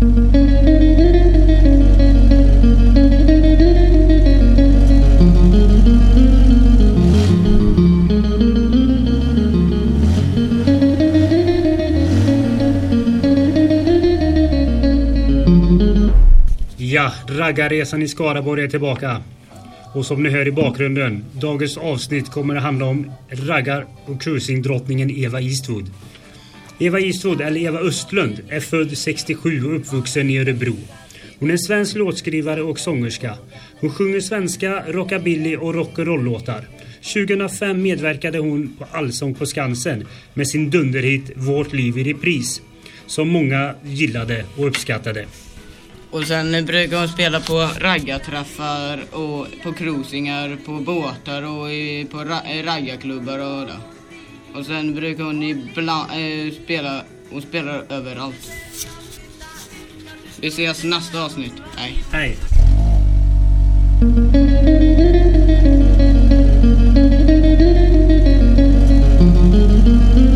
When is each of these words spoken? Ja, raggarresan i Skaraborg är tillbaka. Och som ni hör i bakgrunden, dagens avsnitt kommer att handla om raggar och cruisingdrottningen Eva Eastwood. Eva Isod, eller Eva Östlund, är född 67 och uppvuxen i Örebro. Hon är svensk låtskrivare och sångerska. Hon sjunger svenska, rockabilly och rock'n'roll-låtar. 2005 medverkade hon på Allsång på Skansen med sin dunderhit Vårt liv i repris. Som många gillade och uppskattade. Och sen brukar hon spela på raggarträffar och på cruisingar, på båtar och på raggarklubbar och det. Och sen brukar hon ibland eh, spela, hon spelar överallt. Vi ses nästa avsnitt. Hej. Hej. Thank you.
Ja, 0.00 0.06
raggarresan 17.28 18.02
i 18.02 18.08
Skaraborg 18.08 18.64
är 18.64 18.68
tillbaka. 18.68 19.22
Och 19.94 20.06
som 20.06 20.22
ni 20.22 20.28
hör 20.28 20.48
i 20.48 20.52
bakgrunden, 20.52 21.24
dagens 21.32 21.76
avsnitt 21.76 22.30
kommer 22.30 22.56
att 22.56 22.62
handla 22.62 22.86
om 22.86 23.12
raggar 23.28 23.86
och 24.06 24.22
cruisingdrottningen 24.22 25.10
Eva 25.10 25.40
Eastwood. 25.40 25.90
Eva 26.82 27.00
Isod, 27.00 27.40
eller 27.40 27.60
Eva 27.60 27.78
Östlund, 27.78 28.40
är 28.48 28.60
född 28.60 28.98
67 28.98 29.64
och 29.64 29.76
uppvuxen 29.76 30.30
i 30.30 30.38
Örebro. 30.38 30.76
Hon 31.38 31.50
är 31.50 31.56
svensk 31.56 31.96
låtskrivare 31.96 32.62
och 32.62 32.78
sångerska. 32.78 33.34
Hon 33.80 33.90
sjunger 33.90 34.20
svenska, 34.20 34.82
rockabilly 34.86 35.56
och 35.56 35.74
rock'n'roll-låtar. 35.74 36.68
2005 37.14 37.82
medverkade 37.82 38.38
hon 38.38 38.76
på 38.78 38.86
Allsång 38.92 39.34
på 39.34 39.46
Skansen 39.46 40.06
med 40.34 40.48
sin 40.48 40.70
dunderhit 40.70 41.32
Vårt 41.36 41.72
liv 41.72 41.98
i 41.98 42.04
repris. 42.04 42.62
Som 43.06 43.28
många 43.28 43.74
gillade 43.84 44.44
och 44.56 44.66
uppskattade. 44.66 45.26
Och 46.10 46.26
sen 46.26 46.66
brukar 46.66 46.98
hon 46.98 47.08
spela 47.08 47.40
på 47.40 47.68
raggarträffar 47.78 49.00
och 49.10 49.46
på 49.62 49.72
cruisingar, 49.72 50.56
på 50.66 50.72
båtar 50.72 51.42
och 51.42 51.68
på 52.10 52.18
raggarklubbar 52.64 53.38
och 53.38 53.66
det. 53.66 53.99
Och 54.54 54.66
sen 54.66 54.94
brukar 54.94 55.24
hon 55.24 55.42
ibland 55.42 56.10
eh, 56.10 56.52
spela, 56.64 57.04
hon 57.30 57.42
spelar 57.42 57.84
överallt. 57.88 58.52
Vi 60.40 60.48
ses 60.48 60.84
nästa 60.84 61.24
avsnitt. 61.24 61.54
Hej. 61.76 62.04
Hej. 62.12 62.38
Thank 64.00 64.34
you. 70.18 70.29